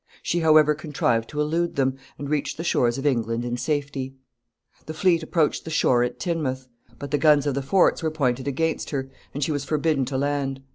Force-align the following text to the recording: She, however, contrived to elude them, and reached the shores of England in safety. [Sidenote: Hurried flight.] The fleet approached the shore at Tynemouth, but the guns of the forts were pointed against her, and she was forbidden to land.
She, 0.23 0.39
however, 0.39 0.73
contrived 0.73 1.29
to 1.29 1.39
elude 1.39 1.75
them, 1.75 1.95
and 2.17 2.27
reached 2.27 2.57
the 2.57 2.63
shores 2.63 2.97
of 2.97 3.05
England 3.05 3.45
in 3.45 3.55
safety. 3.55 4.15
[Sidenote: 4.15 4.15
Hurried 4.15 4.71
flight.] 4.71 4.87
The 4.87 4.93
fleet 4.95 5.21
approached 5.23 5.63
the 5.63 5.69
shore 5.69 6.01
at 6.03 6.19
Tynemouth, 6.19 6.67
but 6.97 7.11
the 7.11 7.19
guns 7.19 7.45
of 7.45 7.53
the 7.53 7.61
forts 7.61 8.01
were 8.01 8.09
pointed 8.09 8.47
against 8.47 8.89
her, 8.89 9.11
and 9.35 9.43
she 9.43 9.51
was 9.51 9.63
forbidden 9.63 10.05
to 10.05 10.17
land. 10.17 10.63